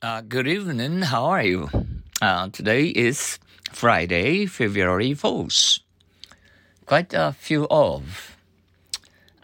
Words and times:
Uh, 0.00 0.20
good 0.20 0.46
evening. 0.46 1.02
How 1.02 1.24
are 1.24 1.42
you? 1.42 1.68
Uh, 2.22 2.48
today 2.52 2.84
is 2.84 3.40
Friday, 3.72 4.46
February 4.46 5.10
4th. 5.10 5.80
Quite 6.86 7.12
a 7.14 7.32
few 7.32 7.66
of. 7.68 8.36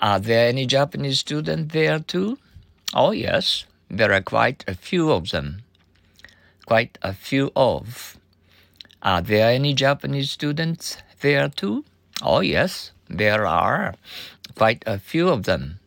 Are 0.01 0.21
there 0.21 0.47
any 0.49 0.65
Japanese 0.67 1.19
students 1.19 1.73
there 1.73 1.99
too? 1.99 2.39
Oh, 2.95 3.11
yes. 3.11 3.65
There 3.91 4.13
are 4.13 4.21
quite 4.21 4.63
a 4.69 4.77
few 4.77 5.11
of 5.11 5.31
them. 5.31 5.63
Quite 6.67 6.99
a 7.03 7.13
few 7.13 7.51
of. 7.57 8.17
Are 9.03 9.23
there 9.23 9.51
any 9.51 9.75
Japanese 9.75 10.31
students 10.31 10.99
there 11.19 11.49
too? 11.49 11.85
Oh, 12.23 12.39
yes. 12.39 12.93
There 13.11 13.45
are. 13.45 13.97
Quite 14.55 14.85
a 14.87 15.01
few 15.01 15.31
of 15.31 15.43
them. 15.43 15.81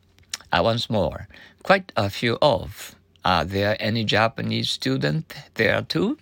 Uh, 0.52 0.60
once 0.62 0.90
more. 0.90 1.30
Quite 1.64 1.94
a 1.96 2.10
few 2.10 2.38
of. 2.42 2.97
Are 3.24 3.46
there 3.46 3.76
any 3.80 4.04
Japanese 4.04 4.70
students 4.70 5.36
there 5.56 5.82
too? 5.82 6.18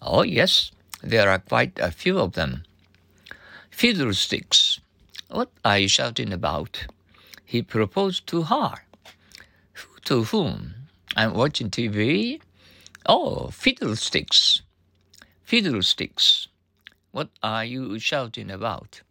Oh, 0.00 0.22
yes, 0.22 0.72
there 1.02 1.28
are 1.28 1.38
quite 1.38 1.78
a 1.78 1.90
few 1.90 2.18
of 2.18 2.32
them. 2.32 2.64
Fiddlesticks. 3.70 4.80
What 5.28 5.50
are 5.64 5.78
you 5.78 5.88
shouting 5.88 6.32
about? 6.32 6.86
He 7.44 7.62
proposed 7.62 8.26
to 8.28 8.42
her. 8.42 8.74
Who 9.72 9.88
to 10.04 10.24
whom? 10.24 10.74
I'm 11.16 11.34
watching 11.34 11.70
TV. 11.70 12.40
Oh, 13.06 13.48
fiddlesticks. 13.48 14.62
Fiddlesticks. 15.44 16.48
What 17.10 17.28
are 17.42 17.64
you 17.64 17.98
shouting 17.98 18.50
about? 18.50 19.02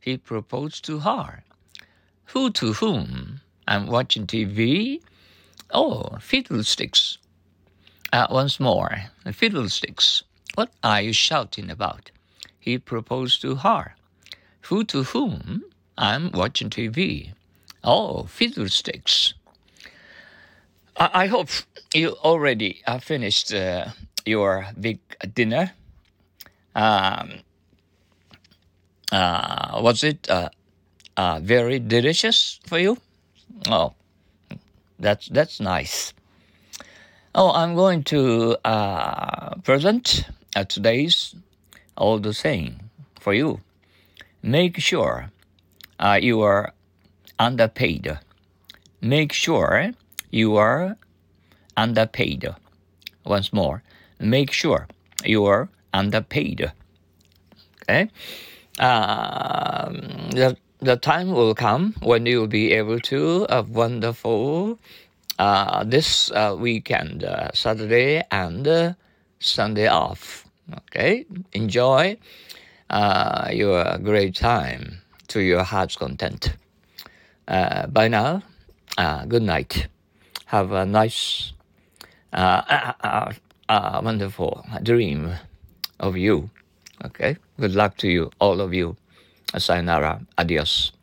He 0.00 0.16
proposed 0.16 0.84
to 0.84 1.00
her. 1.00 1.42
Who 2.26 2.50
to 2.50 2.74
whom? 2.74 3.40
I'm 3.66 3.86
watching 3.86 4.26
TV. 4.26 5.00
Oh, 5.70 6.16
fiddlesticks. 6.20 7.18
Uh, 8.12 8.26
once 8.30 8.58
more, 8.58 9.02
fiddlesticks. 9.32 10.22
What 10.54 10.70
are 10.82 11.02
you 11.02 11.12
shouting 11.12 11.70
about? 11.70 12.10
He 12.58 12.78
proposed 12.78 13.42
to 13.42 13.56
her. 13.56 13.94
Who 14.62 14.84
to 14.84 15.02
whom? 15.04 15.64
I'm 15.96 16.30
watching 16.32 16.70
TV. 16.70 17.32
Oh, 17.84 18.24
fiddlesticks. 18.24 19.34
I, 20.96 21.10
I 21.24 21.26
hope 21.26 21.48
you 21.94 22.10
already 22.24 22.82
uh, 22.86 22.98
finished 22.98 23.52
uh, 23.52 23.88
your 24.24 24.66
big 24.80 25.00
dinner. 25.34 25.72
Um, 26.74 27.40
uh, 29.10 29.80
was 29.82 30.04
it 30.04 30.28
uh, 30.30 30.48
uh, 31.16 31.40
very 31.42 31.78
delicious 31.78 32.60
for 32.66 32.78
you? 32.78 32.98
Oh, 33.68 33.94
that's 34.98 35.28
that's 35.28 35.60
nice. 35.60 36.12
Oh, 37.34 37.52
I'm 37.52 37.74
going 37.74 38.02
to 38.04 38.56
uh, 38.64 39.54
present 39.62 40.24
uh, 40.56 40.64
today's 40.64 41.34
all 41.96 42.18
the 42.18 42.34
same 42.34 42.90
for 43.20 43.34
you. 43.34 43.60
Make 44.42 44.78
sure 44.78 45.30
uh, 45.98 46.18
you 46.20 46.40
are 46.40 46.72
underpaid. 47.38 48.18
Make 49.00 49.32
sure 49.32 49.92
you 50.30 50.56
are 50.56 50.96
underpaid. 51.76 52.48
Once 53.24 53.52
more, 53.52 53.82
make 54.18 54.50
sure 54.52 54.88
you 55.24 55.44
are 55.44 55.68
underpaid. 55.92 56.72
Okay. 57.82 58.10
Um, 58.78 60.30
the 60.30 60.56
the 60.80 60.96
time 60.96 61.32
will 61.32 61.54
come 61.54 61.94
when 62.02 62.26
you'll 62.26 62.46
be 62.46 62.72
able 62.72 63.00
to 63.00 63.46
have 63.50 63.70
wonderful 63.70 64.78
uh, 65.38 65.84
this 65.84 66.30
uh, 66.32 66.56
weekend, 66.58 67.24
uh, 67.24 67.50
Saturday 67.52 68.22
and 68.30 68.66
uh, 68.66 68.92
Sunday 69.40 69.86
off. 69.88 70.44
Okay, 70.90 71.24
enjoy 71.52 72.16
uh, 72.90 73.48
your 73.52 73.98
great 73.98 74.34
time 74.34 74.98
to 75.28 75.40
your 75.40 75.62
heart's 75.64 75.96
content. 75.96 76.54
Uh, 77.46 77.86
bye 77.86 78.08
now, 78.08 78.42
good 79.28 79.42
night. 79.42 79.88
Have 80.46 80.72
a 80.72 80.84
nice, 80.84 81.52
wonderful 83.68 84.66
dream 84.82 85.34
of 85.98 86.16
you. 86.16 86.50
Okay, 87.04 87.36
good 87.58 87.74
luck 87.74 87.96
to 87.98 88.08
you, 88.08 88.30
all 88.40 88.60
of 88.60 88.74
you. 88.74 88.96
Sayonara. 89.56 90.20
Adios. 90.36 90.97